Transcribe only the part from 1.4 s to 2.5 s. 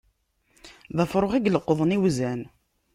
yeleqḍen iwzan.